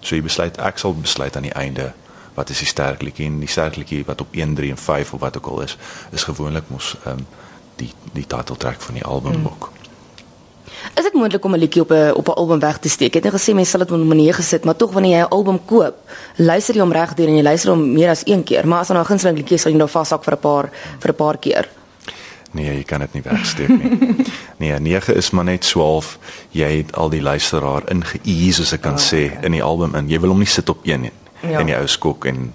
So 0.00 0.14
jy 0.14 0.22
besluit 0.22 0.58
ek 0.58 0.78
sal 0.78 0.94
besluit 0.94 1.36
aan 1.36 1.42
die 1.42 1.56
einde 1.56 1.92
wat 2.36 2.52
is 2.52 2.62
die 2.62 2.70
sterk 2.70 3.02
liedjie 3.02 3.26
en 3.26 3.40
die 3.40 3.50
sterk 3.50 3.76
liedjie 3.80 4.04
wat 4.06 4.20
op 4.20 4.36
1 4.36 4.54
3 4.54 4.70
en 4.70 4.82
5 4.82 5.12
of 5.12 5.20
wat 5.20 5.36
ook 5.36 5.46
al 5.52 5.64
is 5.66 5.76
is 6.12 6.28
gewoonlik 6.28 6.68
mos 6.72 6.94
ehm 7.04 7.18
um, 7.18 7.26
die 7.76 7.92
die 8.12 8.26
titeltrek 8.26 8.80
van 8.80 8.94
die 8.94 9.04
album 9.04 9.32
hmm. 9.32 9.46
ook. 9.46 9.72
Is 10.94 11.04
dit 11.04 11.12
moontlik 11.12 11.44
om 11.44 11.54
'n 11.54 11.58
liedjie 11.58 11.82
op 11.82 11.90
'n 11.90 12.12
op 12.12 12.28
'n 12.28 12.38
album 12.42 12.58
weg 12.58 12.78
te 12.78 12.88
steek? 12.88 13.16
Ek 13.16 13.24
het 13.24 13.34
gesê 13.34 13.54
mense 13.54 13.70
sal 13.70 13.80
dit 13.80 13.90
op 13.90 13.98
'n 13.98 14.06
manier 14.06 14.34
gesit, 14.34 14.64
maar 14.64 14.76
tog 14.76 14.92
wanneer 14.92 15.18
jy 15.18 15.24
'n 15.24 15.28
album 15.28 15.64
koop, 15.64 15.94
luister 16.36 16.74
jy 16.74 16.80
hom 16.80 16.92
reg 16.92 17.14
deur 17.14 17.28
en 17.28 17.36
jy 17.36 17.42
luister 17.42 17.70
hom 17.70 17.92
meer 17.92 18.10
as 18.10 18.22
een 18.24 18.42
keer, 18.42 18.66
maar 18.68 18.78
as 18.78 18.88
dan 18.88 18.98
'n 18.98 19.04
gunsteling 19.04 19.36
liedjie 19.36 19.56
is, 19.56 19.62
sal 19.62 19.72
jy 19.72 19.78
nou 19.78 19.88
vashak 19.88 20.24
vir 20.24 20.34
'n 20.34 20.40
paar 20.40 20.70
vir 20.98 21.10
'n 21.10 21.14
paar 21.14 21.38
keer. 21.38 21.68
Nee, 22.52 22.76
jy 22.76 22.84
kan 22.84 23.00
dit 23.00 23.12
nie 23.12 23.22
wegsteek 23.22 23.68
nie. 23.68 24.16
nee, 24.62 24.78
9 24.80 25.14
is 25.14 25.30
maar 25.30 25.44
net 25.44 25.60
12. 25.60 26.18
Jy 26.50 26.76
het 26.76 26.96
al 26.96 27.10
die 27.12 27.22
luisteraar 27.22 27.82
ingeëes 27.90 28.60
as 28.60 28.72
ek 28.72 28.80
kan 28.80 28.96
oh, 28.96 28.98
sê 28.98 29.26
okay. 29.26 29.44
in 29.44 29.52
die 29.52 29.62
album 29.62 29.94
in. 29.94 30.08
Jy 30.08 30.20
wil 30.20 30.32
hom 30.32 30.38
nie 30.38 30.48
sit 30.48 30.68
op 30.68 30.78
een 30.86 31.00
nie. 31.00 31.12
Ja. 31.40 31.58
In 31.58 31.66
die 31.66 31.76
ou 31.76 31.86
skok 31.86 32.24
en 32.24 32.54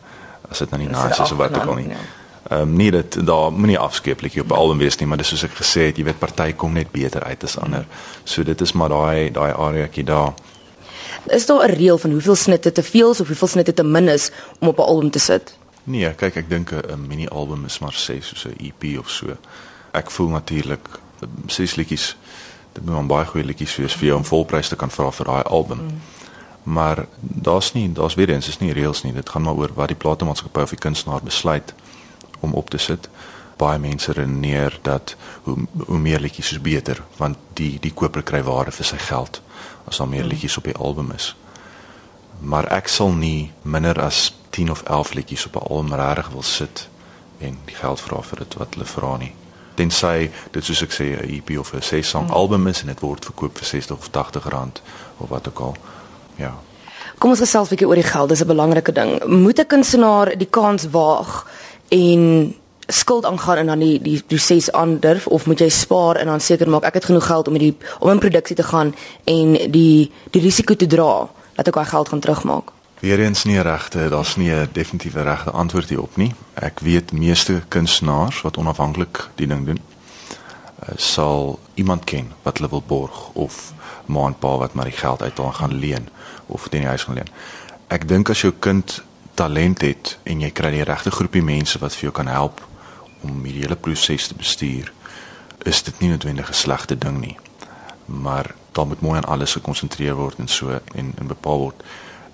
as 0.49 0.57
dit 0.57 0.69
nou 0.69 0.81
nie 0.81 0.89
nice 0.89 1.21
is 1.21 1.31
of 1.31 1.37
wat 1.37 1.55
ook 1.55 1.65
al 1.65 1.79
nie. 1.79 1.89
Ja. 1.89 2.01
Ehm 2.49 2.61
um, 2.61 2.73
nee, 2.75 2.91
dit 2.91 3.25
daar 3.25 3.51
moenie 3.53 3.79
afskeeplik 3.79 4.35
op 4.41 4.51
'n 4.51 4.53
album 4.53 4.77
wees 4.77 4.97
nie, 4.97 5.07
maar 5.07 5.17
dis 5.17 5.27
soos 5.27 5.43
ek 5.43 5.55
gesê 5.55 5.81
het, 5.81 5.97
jy 5.97 6.03
weet 6.03 6.19
party 6.19 6.53
kom 6.53 6.73
net 6.73 6.91
beter 6.91 7.23
uit 7.23 7.43
as 7.43 7.57
ander. 7.57 7.85
So 8.23 8.43
dit 8.43 8.61
is 8.61 8.71
maar 8.71 8.89
daai 8.89 9.31
daai 9.31 9.53
areaetjie 9.53 10.03
daar. 10.03 10.33
Is 11.25 11.45
daar 11.45 11.69
'n 11.69 11.73
reël 11.73 11.97
van 11.97 12.11
hoeveel 12.11 12.35
snitte 12.35 12.71
te 12.71 12.83
veel 12.83 13.09
of 13.09 13.17
hoeveel 13.17 13.47
snitte 13.47 13.73
te 13.73 13.83
min 13.83 14.07
is 14.07 14.31
om 14.59 14.67
op 14.67 14.77
'n 14.77 14.81
album 14.81 15.09
te 15.09 15.19
sit? 15.19 15.57
Nee, 15.83 16.13
kyk, 16.13 16.35
ek 16.35 16.49
dink 16.49 16.71
'n 16.71 17.07
mini 17.07 17.27
album 17.27 17.65
is 17.65 17.79
maar 17.79 17.93
6 17.93 18.27
soos 18.27 18.45
'n 18.45 18.55
EP 18.59 18.99
of 18.99 19.09
so 19.09 19.25
ek 19.91 20.11
voel 20.11 20.27
natuurlik 20.27 20.87
ses 21.47 21.75
liedjies 21.75 22.17
dit 22.73 22.85
moet 22.85 22.95
'n 22.95 23.07
baie 23.07 23.25
goeie 23.25 23.45
liedjies 23.45 23.75
wees 23.75 23.93
vir 23.93 24.05
jou 24.05 24.17
om 24.17 24.25
volprys 24.25 24.67
te 24.67 24.75
kan 24.75 24.91
vra 24.91 25.11
vir 25.11 25.25
daai 25.25 25.43
album. 25.43 25.77
Mm. 25.77 26.01
Maar 26.63 27.05
daar's 27.19 27.73
nie 27.73 27.91
daar's 27.91 28.13
weer 28.13 28.29
eens 28.29 28.47
is 28.47 28.59
nie 28.59 28.73
reëls 28.73 29.03
nie. 29.03 29.13
Dit 29.13 29.29
gaan 29.29 29.41
maar 29.41 29.53
oor 29.53 29.73
wat 29.73 29.87
die 29.87 29.97
platenmaatskappy 29.97 30.61
of 30.61 30.69
die 30.69 30.79
kunstenaar 30.79 31.23
besluit 31.23 31.73
om 32.39 32.53
op 32.53 32.69
te 32.69 32.77
sit. 32.77 33.09
Baie 33.57 33.79
mense 33.79 34.11
redeneer 34.11 34.79
dat 34.81 35.15
hoe 35.43 35.57
hoe 35.85 35.99
meer 35.99 36.19
liedjies 36.19 36.51
is 36.51 36.61
beter 36.61 37.03
want 37.17 37.37
die 37.53 37.79
die 37.79 37.93
koper 37.93 38.23
kry 38.23 38.43
waarde 38.43 38.71
vir 38.71 38.85
sy 38.85 38.97
geld 38.97 39.41
as 39.85 39.97
daar 39.97 40.07
meer 40.07 40.23
mm. 40.23 40.29
liedjies 40.29 40.57
op 40.57 40.63
die 40.63 40.77
album 40.77 41.11
is. 41.11 41.35
Maar 42.39 42.69
ek 42.77 42.87
sal 42.87 43.11
nie 43.11 43.51
minder 43.61 44.01
as 44.01 44.33
10 44.49 44.71
of 44.71 44.81
11 44.83 45.13
liedjies 45.13 45.45
op 45.45 45.55
'n 45.55 45.67
album 45.67 45.93
regtig 45.93 46.29
wil 46.29 46.43
sit 46.43 46.89
en 47.37 47.57
die 47.65 47.75
geld 47.75 48.01
vra 48.01 48.21
vir 48.21 48.37
dit 48.37 48.53
wat 48.53 48.73
hulle 48.73 48.85
vra 48.85 49.17
nie 49.17 49.33
tensy 49.81 50.29
dit 50.51 50.65
soos 50.65 50.83
ek 50.85 50.93
sê 50.93 51.05
'n 51.17 51.29
EP 51.35 51.57
of 51.59 51.73
'n 51.73 51.81
ses 51.81 52.09
song 52.09 52.27
mm. 52.27 52.33
album 52.33 52.67
is 52.67 52.81
en 52.81 52.87
dit 52.87 52.99
word 52.99 53.25
verkoop 53.25 53.57
vir 53.57 53.67
60 53.67 53.97
of 53.97 54.09
80 54.09 54.49
rand 54.49 54.81
of 55.17 55.29
wat 55.29 55.47
ook 55.47 55.59
al. 55.59 55.75
Ja. 56.35 56.53
Kom 57.17 57.29
ons 57.29 57.39
gesels 57.39 57.67
'n 57.67 57.75
bietjie 57.75 57.87
oor 57.87 57.95
die 57.95 58.03
geld, 58.03 58.29
dis 58.29 58.41
'n 58.41 58.47
belangrike 58.47 58.91
ding. 58.91 59.25
Moet 59.25 59.59
'n 59.59 59.67
kunstenaar 59.67 60.37
die 60.37 60.49
kans 60.49 60.89
waag 60.89 61.47
en 61.89 62.55
skuld 62.87 63.25
aangaan 63.25 63.57
en 63.57 63.65
dan 63.65 63.79
die 63.79 64.01
die 64.01 64.23
proses 64.27 64.71
aandurf 64.71 65.27
of 65.27 65.45
moet 65.45 65.59
jy 65.59 65.69
spaar 65.69 66.15
en 66.15 66.25
dan 66.25 66.39
seker 66.39 66.69
maak 66.69 66.83
ek 66.83 66.93
het 66.93 67.05
genoeg 67.05 67.25
geld 67.25 67.47
om 67.47 67.57
die 67.57 67.77
om 67.99 68.09
in 68.09 68.19
produksie 68.19 68.55
te 68.55 68.63
gaan 68.63 68.95
en 69.23 69.71
die 69.71 70.11
die 70.31 70.41
risiko 70.41 70.75
te 70.75 70.87
dra 70.87 71.29
dat 71.55 71.67
ek 71.67 71.73
daai 71.73 71.85
geld 71.85 72.09
gaan 72.09 72.19
terugmaak? 72.19 72.71
Weereens 73.01 73.43
nie 73.43 73.61
regte, 73.61 74.09
daar's 74.09 74.35
nie 74.35 74.51
'n 74.51 74.69
definitiewe 74.71 75.21
regte 75.21 75.51
antwoord 75.51 75.89
hierop 75.89 76.15
nie. 76.17 76.33
Ek 76.53 76.79
weet 76.79 77.11
meeste 77.11 77.61
kunstenaars 77.67 78.41
wat 78.41 78.57
onafhanklik 78.57 79.29
die 79.35 79.47
ding 79.47 79.65
doen, 79.65 79.79
eh, 79.79 80.97
sal 80.97 81.59
iemand 81.73 82.03
ken 82.03 82.31
wat 82.43 82.57
hulle 82.57 82.69
wil 82.69 82.83
borg 82.87 83.29
of 83.33 83.73
maandpa 84.05 84.57
wat 84.57 84.73
maar 84.73 84.89
die 84.89 84.97
geld 84.97 85.21
uit 85.21 85.37
hom 85.37 85.51
gaan 85.51 85.73
leen 85.73 86.07
of 86.45 86.67
teen 86.67 86.81
die 86.81 86.89
huis 86.89 87.03
gaan 87.03 87.15
leen. 87.15 87.31
Ek 87.87 88.07
dink 88.07 88.29
as 88.29 88.41
jou 88.41 88.53
kind 88.59 89.01
talent 89.33 89.81
het 89.81 90.17
en 90.23 90.41
jy 90.41 90.51
kry 90.51 90.71
die 90.71 90.87
regte 90.87 91.11
groepie 91.11 91.43
mense 91.43 91.79
wat 91.79 91.95
vir 91.95 92.09
jou 92.09 92.15
kan 92.15 92.27
help 92.27 92.61
om 93.21 93.43
hierdie 93.45 93.63
hele 93.65 93.77
proses 93.77 94.27
te 94.27 94.35
bestuur, 94.35 94.91
is 95.65 95.83
dit 95.83 95.99
nie 95.99 96.09
noodwendig 96.09 96.49
'n 96.49 96.53
slegte 96.53 96.97
ding 96.97 97.19
nie. 97.19 97.37
Maar 98.05 98.55
daar 98.71 98.87
moet 98.87 99.01
mooi 99.01 99.17
aan 99.17 99.29
alles 99.29 99.53
gekonsentreer 99.53 100.15
word 100.15 100.39
en 100.39 100.47
so 100.47 100.79
en 100.95 101.13
en 101.17 101.27
bepaal 101.27 101.59
word. 101.59 101.83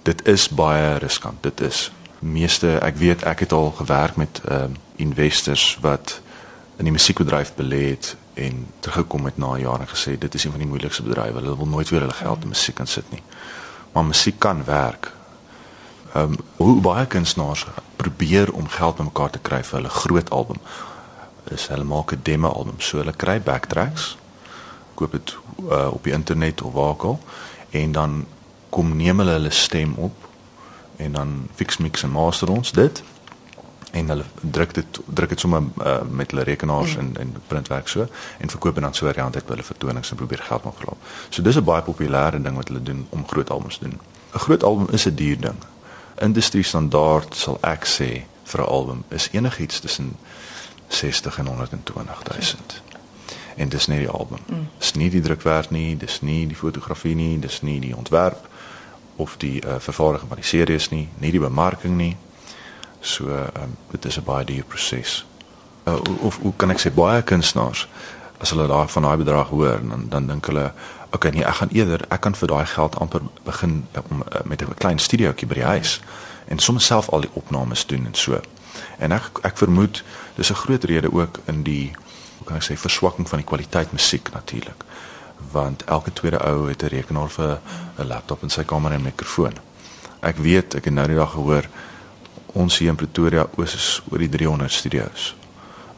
Dit 0.03 0.27
is 0.27 0.49
baie 0.49 0.97
riskant. 0.97 1.43
Dit 1.43 1.61
is 1.61 1.91
meeste 2.19 2.79
ek 2.79 2.95
weet 2.95 3.23
ek 3.23 3.39
het 3.39 3.51
al 3.51 3.71
gewerk 3.71 4.15
met 4.15 4.41
ehm 4.45 4.71
uh, 4.71 4.77
investors 4.95 5.77
wat 5.81 6.21
in 6.77 6.83
die 6.83 6.91
musiekbedryf 6.91 7.53
belê 7.55 7.89
het 7.89 8.15
en 8.37 8.67
teruggekom 8.79 9.25
het 9.25 9.37
na 9.37 9.57
jare 9.57 9.85
en 9.85 9.89
gesê 9.89 10.17
dit 10.17 10.33
is 10.33 10.43
een 10.43 10.51
van 10.51 10.59
die 10.59 10.69
moeilikste 10.69 11.03
bedrywe. 11.03 11.39
Hulle 11.39 11.57
wil 11.57 11.67
nooit 11.67 11.89
weer 11.89 11.99
hulle 11.99 12.13
geld 12.13 12.41
in 12.41 12.53
musiek 12.53 12.75
kan 12.75 12.87
sit 12.87 13.09
nie. 13.11 13.21
Maar 13.91 14.05
musiek 14.05 14.39
kan 14.39 14.63
werk. 14.65 15.11
Ehm 16.13 16.31
um, 16.31 16.37
hoe 16.55 16.81
baie 16.81 17.05
kunstenaars 17.05 17.65
probeer 17.95 18.53
om 18.53 18.67
geld 18.67 18.95
bymekaar 18.95 19.29
te 19.29 19.39
kry 19.39 19.63
vir 19.63 19.79
hulle 19.79 19.89
groot 19.89 20.29
album. 20.29 20.61
Is 21.43 21.67
hulle 21.67 21.83
maak 21.83 22.11
'n 22.11 22.19
demo 22.23 22.49
album, 22.49 22.75
so 22.77 22.97
hulle 22.97 23.13
kry 23.15 23.41
backtracks. 23.41 24.17
Koop 24.93 25.11
dit 25.11 25.37
uh, 25.71 25.87
op 25.91 26.03
die 26.03 26.13
internet 26.13 26.61
of 26.61 26.73
waar 26.73 26.89
ook 26.89 27.03
al 27.03 27.19
en 27.69 27.91
dan 27.91 28.25
kom 28.69 28.95
neem 28.95 29.17
hulle 29.17 29.31
hulle 29.31 29.51
stem 29.51 29.93
op 29.93 30.27
en 30.95 31.11
dan 31.11 31.47
fix 31.55 31.77
mix 31.77 32.03
en 32.03 32.09
master 32.09 32.51
ons 32.51 32.71
dit 32.71 33.03
en 33.91 34.07
hulle 34.07 34.23
druk 34.41 34.73
dit 34.73 34.99
druk 35.05 35.29
dit 35.29 35.39
sommer 35.39 35.63
uh, 35.85 36.01
met 36.09 36.31
hulle 36.31 36.43
rekenaars 36.43 36.95
mm. 36.95 36.99
en 36.99 37.17
en 37.17 37.35
printwerk 37.47 37.87
so 37.87 38.07
en 38.37 38.49
verkoop 38.49 38.75
en 38.75 38.81
dan 38.81 38.93
so 38.93 39.05
variant 39.05 39.35
uit 39.35 39.45
by 39.45 39.55
hulle 39.55 39.63
vertonings 39.63 40.11
en 40.11 40.19
probeer 40.19 40.43
geld 40.49 40.63
maak 40.63 40.79
hulle. 40.83 40.97
So 41.29 41.41
dis 41.41 41.55
'n 41.55 41.63
baie 41.63 41.81
populêre 41.81 42.41
ding 42.41 42.55
wat 42.55 42.67
hulle 42.67 42.83
doen 42.83 43.07
om 43.09 43.27
groot 43.27 43.49
albums 43.49 43.77
te 43.77 43.83
doen. 43.89 43.99
'n 44.33 44.39
Groot 44.39 44.63
album 44.63 44.87
is 44.91 45.05
'n 45.05 45.15
duur 45.15 45.39
ding. 45.39 45.59
Industrie 46.19 46.63
standaard 46.63 47.35
sal 47.35 47.57
ek 47.61 47.85
sê 47.85 48.23
vir 48.43 48.61
'n 48.61 48.67
album 48.67 49.03
is 49.07 49.29
enigiets 49.31 49.79
tussen 49.79 50.15
60 50.87 51.37
en 51.37 51.45
120 51.45 52.23
000. 52.39 52.85
En 53.55 53.69
dis 53.69 53.87
nie 53.87 53.99
die 53.99 54.09
album. 54.09 54.37
Mm. 54.45 54.69
Dis 54.77 54.93
nie 54.93 55.09
die 55.09 55.21
drukwerk 55.21 55.69
nie, 55.69 55.97
dis 55.97 56.21
nie 56.21 56.47
die 56.47 56.55
fotografie 56.55 57.15
nie, 57.15 57.39
dis 57.39 57.61
nie 57.61 57.79
die 57.79 57.95
ontwerp 57.95 58.47
of 59.15 59.37
die 59.37 59.65
uh, 59.65 59.75
vervaardiging 59.79 60.27
van 60.27 60.37
die 60.37 60.45
series 60.45 60.89
nie, 60.89 61.09
nie 61.17 61.31
die 61.31 61.39
bemarking 61.39 61.95
nie. 61.97 62.17
So 63.07 63.23
um, 63.29 63.75
dit 63.91 64.05
is 64.05 64.17
'n 64.17 64.23
baie 64.23 64.45
duur 64.45 64.63
proses. 64.63 65.25
Uh, 65.87 65.95
of 66.21 66.37
hoe 66.41 66.53
kan 66.55 66.69
ek 66.69 66.79
sê 66.79 66.93
baie 66.93 67.21
kunstenaars 67.23 67.87
as 68.37 68.49
hulle 68.49 68.67
daai 68.67 68.87
van 68.87 69.03
daai 69.03 69.17
bedrag 69.17 69.47
hoor 69.47 69.79
dan 69.89 70.05
dan 70.09 70.27
dink 70.27 70.45
hulle 70.45 70.71
okay 71.11 71.31
nee 71.31 71.45
ek 71.45 71.53
gaan 71.53 71.69
eerder 71.71 72.01
ek 72.09 72.21
kan 72.21 72.35
vir 72.35 72.47
daai 72.47 72.65
geld 72.65 72.99
amper 72.99 73.21
begin 73.43 73.87
om 74.09 74.21
uh, 74.21 74.41
met 74.45 74.61
'n 74.61 74.73
klein 74.77 74.99
studiootjie 74.99 75.47
by 75.47 75.53
die 75.53 75.63
huis 75.63 76.01
en 76.47 76.59
sommer 76.59 76.83
self 76.83 77.09
al 77.09 77.21
die 77.21 77.33
opnames 77.33 77.85
doen 77.85 78.05
en 78.05 78.13
so. 78.13 78.41
En 78.97 79.11
ek 79.11 79.39
ek 79.41 79.57
vermoed 79.57 80.03
dis 80.35 80.49
'n 80.51 80.61
groot 80.63 80.83
rede 80.83 81.13
ook 81.13 81.39
in 81.45 81.63
die 81.63 81.91
hoe 82.37 82.45
kan 82.45 82.55
ek 82.55 82.63
sê 82.63 82.77
verswakking 82.77 83.29
van 83.29 83.39
die 83.39 83.47
kwaliteit 83.47 83.91
musiek 83.91 84.31
natuurlik. 84.33 84.83
Want 85.51 85.83
elke 85.83 86.13
tweede 86.13 86.43
ou 86.43 86.67
het 86.67 86.83
'n 86.83 86.87
rekenaar 86.87 87.29
vir 87.29 87.59
'n 87.97 88.07
laptop 88.07 88.43
in 88.43 88.49
sy 88.49 88.63
kamer 88.63 88.91
en 88.91 89.01
mikrofoon. 89.01 89.55
Ek 90.19 90.37
weet 90.37 90.75
ek 90.75 90.85
het 90.85 90.93
nou 90.93 91.07
die 91.07 91.15
dag 91.15 91.31
gehoor 91.31 91.63
ons 92.57 92.77
hier 92.81 92.89
in 92.93 92.99
Pretoria 92.99 93.45
oos 93.57 93.75
is 93.77 93.89
oor 94.09 94.23
die 94.23 94.31
300 94.33 94.71
studio's. 94.71 95.35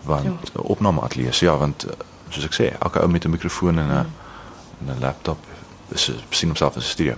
Want 0.08 0.52
ja. 0.54 0.64
opname 0.74 1.04
ateljee's, 1.06 1.44
ja, 1.46 1.56
want 1.60 1.86
eh, 1.88 1.96
soos 2.30 2.48
ek 2.50 2.58
sê, 2.58 2.72
elke 2.80 3.04
ou 3.04 3.12
met 3.12 3.26
'n 3.26 3.36
mikrofoon 3.36 3.80
en 3.80 3.88
'n 3.88 4.06
mm. 4.06 4.90
'n 4.90 5.00
laptop 5.00 5.46
is 5.92 6.12
sien 6.30 6.50
homself 6.50 6.76
as 6.76 6.84
'n 6.84 6.90
studio. 6.90 7.14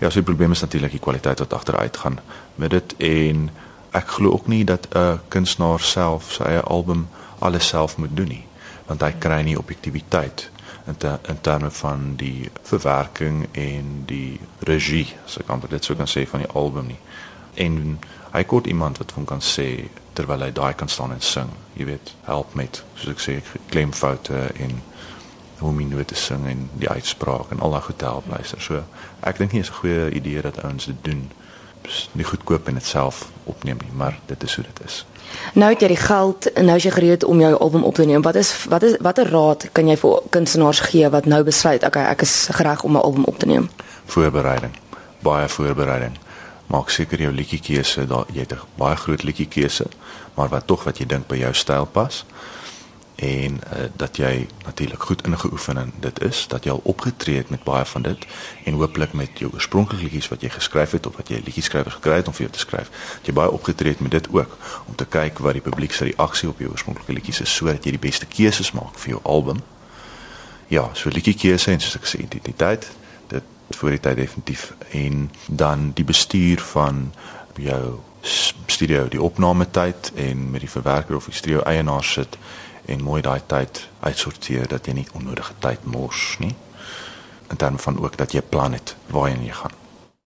Ja, 0.00 0.10
so 0.10 0.14
die 0.14 0.22
probleem 0.22 0.52
is 0.52 0.60
natuurlik 0.60 0.90
die 0.90 1.00
kwaliteit 1.00 1.38
wat 1.38 1.52
agteruit 1.52 1.96
gaan 1.96 2.18
met 2.54 2.70
dit 2.70 2.94
en 2.96 3.50
ek 3.90 4.08
glo 4.08 4.30
ook 4.30 4.46
nie 4.46 4.64
dat 4.64 4.88
'n 4.94 5.20
kunstenaar 5.28 5.80
self 5.80 6.32
sy 6.32 6.42
eie 6.42 6.60
album 6.60 7.08
alles 7.38 7.68
self 7.68 7.96
moet 7.96 8.16
doen 8.16 8.28
nie, 8.28 8.46
want 8.86 9.00
hy 9.00 9.12
kry 9.18 9.42
nie 9.42 9.58
objektiviteit 9.58 10.50
in 10.86 10.96
ter, 10.96 11.18
in 11.28 11.40
terme 11.40 11.70
van 11.70 12.16
die 12.16 12.50
verwerking 12.62 13.48
en 13.52 14.02
die 14.06 14.40
regie, 14.58 15.16
so 15.24 15.40
kan 15.46 15.62
ek 15.62 15.70
dit 15.70 15.84
sou 15.84 15.96
kan 15.96 16.06
sê 16.06 16.26
van 16.28 16.40
die 16.40 16.52
album 16.52 16.86
nie. 16.86 16.98
En 17.54 17.98
hy 18.36 18.44
kort 18.44 18.66
iemand 18.66 18.98
wat 18.98 19.14
hom 19.16 19.24
kan 19.24 19.40
sê 19.40 19.88
terwyl 20.16 20.44
hy 20.44 20.52
daai 20.52 20.74
kan 20.76 20.88
staan 20.88 21.14
en 21.14 21.24
sing. 21.24 21.48
Jy 21.76 21.88
weet, 21.88 22.12
help 22.28 22.54
met 22.58 22.82
soos 22.96 23.14
ek 23.14 23.24
sê 23.24 23.38
klemfoute 23.72 24.42
en 24.60 24.78
hoe 25.60 25.70
om 25.70 25.78
nie 25.80 26.04
te 26.04 26.18
sing 26.20 26.44
en 26.48 26.66
die 26.76 26.88
uitspraak 26.88 27.52
en 27.52 27.62
al 27.64 27.76
daai 27.76 27.84
goed 27.88 28.04
help 28.04 28.28
luister. 28.32 28.60
So 28.60 28.82
ek 29.24 29.40
dink 29.40 29.52
nie 29.52 29.64
is 29.64 29.70
'n 29.70 29.80
goeie 29.80 30.10
idee 30.10 30.42
dat 30.42 30.62
ouens 30.64 30.86
dit 30.86 31.00
doen. 31.02 31.30
Nie 32.12 32.24
goedkoop 32.24 32.68
en 32.68 32.74
dit 32.74 32.84
self 32.84 33.28
opneem 33.44 33.78
nie, 33.80 33.92
maar 33.92 34.18
dit 34.26 34.42
is 34.42 34.54
hoe 34.54 34.64
dit 34.64 34.86
is. 34.86 35.06
Nou 35.54 35.70
het 35.70 35.80
jy 35.80 35.88
die 35.88 35.96
geld 35.96 36.52
en 36.52 36.64
nou 36.64 36.76
is 36.76 36.82
jy 36.82 36.90
gereed 36.90 37.24
om 37.24 37.40
jou 37.40 37.54
album 37.54 37.84
op 37.84 37.94
te 37.94 38.04
neem. 38.04 38.22
Wat 38.22 38.34
is 38.34 38.64
wat 38.68 38.82
is 38.82 38.96
watter 39.00 39.30
raad 39.30 39.68
kan 39.72 39.88
jy 39.88 39.96
vir 39.96 40.22
kunstenaars 40.30 40.80
gee 40.80 41.08
wat 41.10 41.24
nou 41.24 41.42
besluit, 41.42 41.84
okay, 41.84 42.04
ek 42.04 42.20
is 42.20 42.48
gereg 42.50 42.82
om 42.82 42.92
'n 42.92 43.00
album 43.00 43.24
op 43.24 43.38
te 43.38 43.46
neem? 43.46 43.70
Voorbereiding. 44.04 44.72
Baie 45.22 45.48
voorbereiding 45.48 46.25
maak 46.66 46.90
seker 46.90 47.20
jou 47.20 47.32
liedjie 47.32 47.60
keuse 47.60 48.06
daar 48.06 48.26
jy 48.32 48.40
het 48.40 48.52
'n 48.52 48.66
baie 48.76 48.96
groot 48.96 49.22
liedjie 49.22 49.48
keuse 49.48 49.86
maar 50.36 50.48
wat 50.48 50.66
tog 50.66 50.84
wat 50.84 50.98
jy 51.00 51.06
dink 51.08 51.26
by 51.26 51.38
jou 51.40 51.52
styl 51.54 51.86
pas. 51.88 52.24
En 53.16 53.54
uh, 53.56 53.86
dat 53.96 54.18
jy 54.20 54.46
natuurlik 54.64 55.02
goed 55.02 55.22
ingeoefen 55.24 55.78
en 55.80 55.92
dit 56.04 56.18
is 56.22 56.42
dat 56.52 56.64
jy 56.64 56.74
al 56.74 56.82
opgetree 56.84 57.36
het 57.40 57.48
met 57.48 57.62
baie 57.64 57.84
van 57.84 58.02
dit 58.02 58.26
en 58.64 58.76
hooplik 58.76 59.12
met 59.16 59.38
jou 59.40 59.48
oorspronklike 59.52 60.02
liedjies 60.02 60.28
wat 60.28 60.44
jy 60.44 60.50
geskryf 60.52 60.92
het 60.92 61.06
of 61.08 61.16
wat 61.16 61.32
jy 61.32 61.40
liedjieskrywers 61.44 61.96
gekry 61.96 62.18
het 62.20 62.28
om 62.28 62.36
vir 62.36 62.44
jou 62.44 62.52
te 62.52 62.60
skryf 62.60 62.90
jy 63.24 63.32
baie 63.32 63.48
opgetree 63.50 63.96
het 63.96 64.04
met 64.04 64.12
dit 64.18 64.28
ook 64.28 64.58
om 64.84 65.00
te 65.00 65.08
kyk 65.08 65.40
wat 65.40 65.56
die 65.56 65.64
publiek 65.64 65.96
se 65.96 66.10
reaksie 66.10 66.50
op 66.52 66.60
jou 66.60 66.68
oorspronklike 66.74 67.16
liedjies 67.16 67.40
is 67.46 67.56
sodat 67.56 67.88
jy 67.88 67.96
die 67.96 68.04
beste 68.04 68.28
keuses 68.28 68.74
maak 68.76 69.00
vir 69.00 69.16
jou 69.16 69.24
album. 69.24 69.64
Ja 70.68 70.90
so 70.92 71.08
liedjie 71.08 71.38
keuse 71.40 71.72
en 71.72 71.80
soos 71.80 71.96
ek 71.96 72.12
sê 72.12 72.20
identiteit 72.20 72.90
voor 73.70 73.90
die 73.90 74.00
tyd 74.00 74.16
definitief. 74.16 74.74
En 74.90 75.30
dan 75.46 75.90
die 75.94 76.04
bestuur 76.04 76.60
van 76.60 77.12
jou 77.54 77.98
studio 78.66 79.08
die 79.08 79.22
opname 79.22 79.70
tyd 79.70 80.12
en 80.14 80.50
met 80.50 80.60
die 80.60 80.70
verwerker 80.70 81.16
of 81.16 81.24
die 81.24 81.34
studio 81.34 81.62
eienaar 81.62 82.04
sit 82.04 82.38
en 82.84 83.02
mooi 83.02 83.22
daai 83.22 83.40
tyd 83.46 83.88
uitsorteer 84.00 84.68
dat 84.68 84.86
jy 84.86 84.92
nie 84.92 85.08
onnodige 85.12 85.54
tyd 85.58 85.84
mors 85.84 86.36
nie. 86.38 86.54
En 87.46 87.56
dan 87.56 87.78
van 87.78 87.98
ook 88.02 88.16
dat 88.16 88.32
jy 88.32 88.42
plan 88.42 88.72
het 88.72 88.96
waarheen 89.06 89.44
jy 89.44 89.52
gaan 89.52 89.84